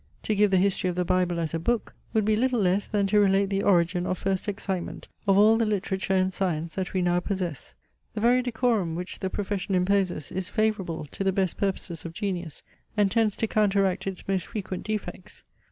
To 0.23 0.33
give 0.33 0.49
the 0.49 0.57
history 0.57 0.89
of 0.89 0.95
the 0.95 1.05
Bible 1.05 1.39
as 1.39 1.53
a 1.53 1.59
book, 1.59 1.93
would 2.11 2.25
be 2.25 2.35
little 2.35 2.59
less 2.59 2.87
than 2.87 3.05
to 3.05 3.19
relate 3.19 3.51
the 3.51 3.61
origin 3.61 4.07
or 4.07 4.15
first 4.15 4.47
excitement 4.47 5.07
of 5.27 5.37
all 5.37 5.57
the 5.57 5.65
literature 5.67 6.15
and 6.15 6.33
science, 6.33 6.73
that 6.73 6.93
we 6.93 7.03
now 7.03 7.19
possess. 7.19 7.75
The 8.15 8.21
very 8.21 8.41
decorum, 8.41 8.95
which 8.95 9.19
the 9.19 9.29
profession 9.29 9.75
imposes, 9.75 10.31
is 10.31 10.49
favourable 10.49 11.05
to 11.05 11.23
the 11.23 11.31
best 11.31 11.55
purposes 11.55 12.03
of 12.03 12.13
genius, 12.13 12.63
and 12.97 13.11
tends 13.11 13.35
to 13.35 13.47
counteract 13.47 14.07
its 14.07 14.27
most 14.27 14.47
frequent 14.47 14.85
defects. 14.87 15.43